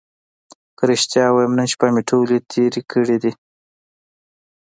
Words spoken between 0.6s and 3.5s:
که رښتیا ووایم نن شپه مې ټولې تېرې کړې دي.